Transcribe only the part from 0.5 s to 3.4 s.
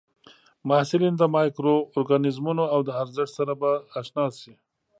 محصلین د مایکرو ارګانیزمونو او د ارزښت